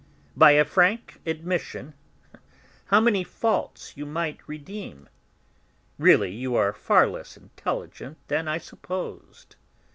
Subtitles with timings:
[0.35, 1.93] By a frank admission
[2.87, 5.07] how many faults you might redeem!
[5.99, 9.57] Really, you are far less intelligent than I supposed!"